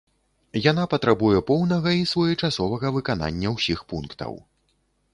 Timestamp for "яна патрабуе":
0.71-1.43